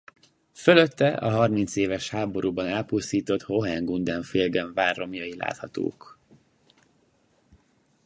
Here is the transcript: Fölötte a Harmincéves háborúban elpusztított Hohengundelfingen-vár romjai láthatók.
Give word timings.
Fölötte 0.53 1.13
a 1.13 1.29
Harmincéves 1.29 2.09
háborúban 2.09 2.67
elpusztított 2.67 3.41
Hohengundelfingen-vár 3.41 4.95
romjai 4.95 5.35
láthatók. 5.35 6.19